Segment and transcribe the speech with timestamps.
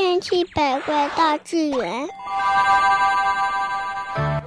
[0.00, 2.08] 千奇百怪大自然，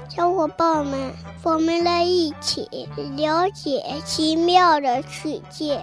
[0.09, 2.67] 小伙伴们，我们来一起
[3.15, 5.79] 了解奇妙的世界。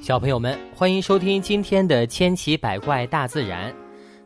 [0.00, 3.72] 小朋友们，欢迎收听今天的《千奇百怪大自然》。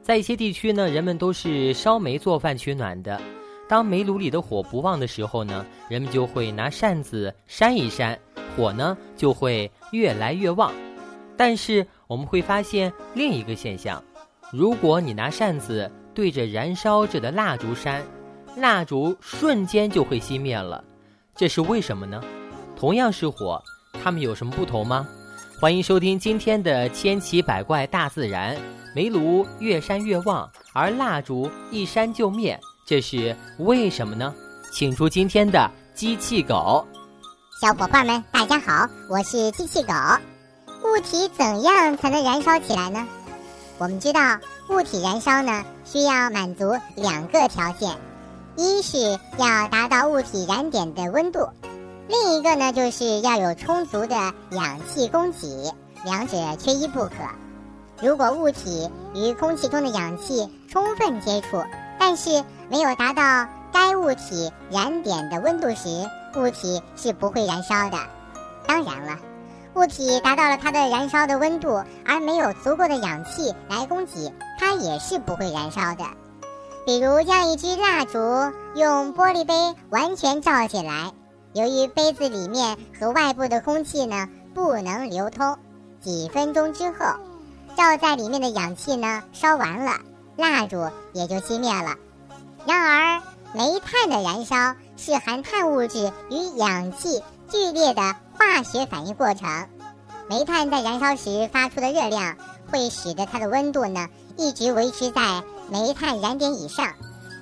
[0.03, 3.19] 在一些地区呢，人们都是烧煤做饭取暖的。
[3.67, 8.19] 当煤炉里的火不旺的时候呢，人们就会拿扇子扇一扇，
[8.57, 10.72] 火呢就会越来越旺。
[11.36, 14.03] 但是我们会发现另一个现象：
[14.53, 18.03] 如果你拿扇子对着燃烧着的蜡烛扇，
[18.57, 20.85] 蜡烛瞬间就会熄灭了。
[21.35, 22.23] 这是为什么呢？
[22.76, 23.62] 同样是火，
[24.03, 25.09] 它们有什么不同吗？
[25.61, 28.57] 欢迎收听今天的《千奇百怪大自然》。
[28.95, 32.61] 煤炉越扇越旺，而蜡烛一扇就灭。
[32.84, 34.34] 这是为什么呢？
[34.70, 36.87] 请出今天的机器狗。
[37.62, 39.92] 小伙伴们，大家好，我是机器狗。
[40.83, 43.06] 物体怎样才能燃烧起来呢？
[43.78, 44.20] 我们知道，
[44.69, 47.97] 物体燃烧呢，需要满足两个条件：
[48.56, 48.98] 一是
[49.39, 51.48] 要达到物体燃点的温度，
[52.09, 54.17] 另一个呢，就是要有充足的
[54.50, 55.72] 氧气供给，
[56.05, 57.12] 两者缺一不可。
[58.00, 61.62] 如果物体与空气中的氧气充分接触，
[61.97, 67.98] 但是没有达到该物体燃点的温度时，物体是不会燃烧的。
[68.66, 69.19] 当然了，
[69.75, 76.05] 物体达到了它的燃烧的温度，而没有足够的氧气来供给，它也是不会燃烧的。
[76.84, 78.19] 比如将一支蜡烛
[78.75, 79.55] 用玻璃杯
[79.91, 81.12] 完全罩起来，
[81.53, 85.56] 由于杯子里面和外部的空气呢不能流通，
[86.00, 86.97] 几分钟之后，
[87.77, 89.92] 罩在里面的氧气呢烧完了。
[90.36, 91.94] 蜡烛也就熄灭了。
[92.66, 93.22] 然而，
[93.55, 99.49] 煤炭的燃烧是含碳物质与氧气剧烈的化学反应过程。
[100.29, 102.37] 煤炭在燃烧时发出的热量，
[102.71, 106.93] 会使得它的温度呢一直维持在煤炭燃点以上。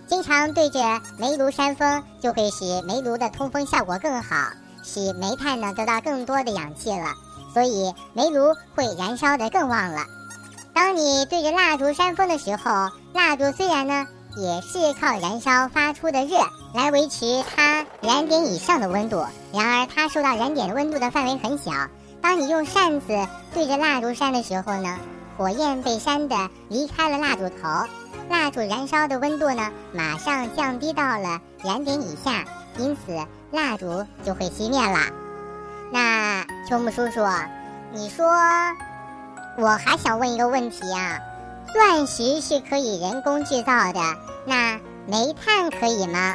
[0.09, 0.81] 经常对着
[1.19, 4.35] 煤炉扇风，就会使煤炉的通风效果更好，
[4.83, 7.15] 使煤炭呢得到更多的氧气了，
[7.55, 10.05] 所以煤炉会燃烧得更旺了。
[10.73, 16.37] 当你对着蜡烛扇风的时候，蜡烛虽然呢也是靠燃烧发出的热
[16.75, 21.73] 来维持它燃点以上的温度，然而它受到燃点温度的范围很小。
[22.23, 23.07] 当你用扇子
[23.55, 24.99] 对着蜡烛扇的时候呢，
[25.37, 26.37] 火焰被扇的
[26.69, 27.89] 离开了蜡烛头，
[28.29, 32.45] 蜡烛燃烧的温度呢马上降低到了燃点以下，
[32.79, 34.99] 因此蜡烛就会熄灭了。
[35.93, 37.21] 那秋木叔叔，
[37.93, 38.27] 你说？
[39.59, 41.19] 我还想问一个问题啊，
[41.73, 44.01] 钻石是可以人工制造的，
[44.45, 44.77] 那
[45.07, 46.35] 煤炭可以吗？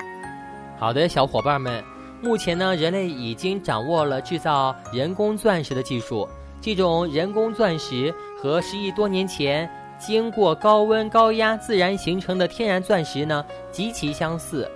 [0.80, 1.84] 好的，小伙伴们，
[2.22, 6.28] 目前呢，人类已经掌握了制造人工钻石的技术。
[6.62, 9.70] 这种人工钻石和十亿多年前
[10.00, 14.70] 经过高温高压自然形成的天然钻石呢，极其相似。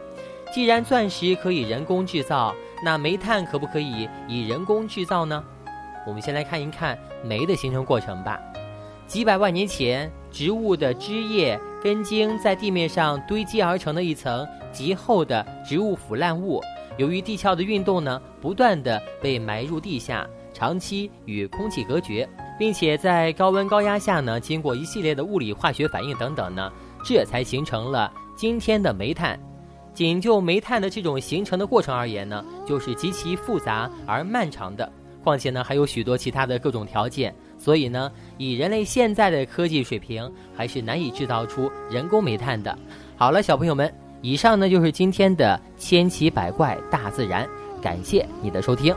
[0.53, 2.53] 既然钻石可以人工制造，
[2.83, 5.41] 那煤炭可不可以以人工制造呢？
[6.05, 8.39] 我们先来看一看煤的形成过程吧。
[9.09, 16.61] 几百万年前，植物的枝叶、根茎在地面上堆积而成的一层极厚的植物腐烂物，
[16.97, 26.71] 由于地壳的运动呢，不断的被埋入地下，长期与空气隔绝，并且在高温高压下呢，经过一系列的物理化学反应等等呢，
[27.03, 29.39] 这才形成了今天的煤炭。
[29.91, 34.87] 仅就煤炭的这种形成的过程而言呢，就是极其复杂而漫长的。
[35.23, 42.75] 况且呢，还有许多其他的各种条件，所以呢，以人类现在的科技水平，还是难以制造出人工煤炭的。
[43.17, 47.45] 好了，小朋友们，以上呢就是今天的千奇百怪大自然，
[47.81, 48.95] 感谢你的收听。